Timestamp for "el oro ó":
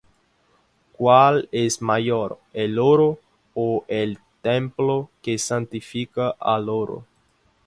2.53-3.85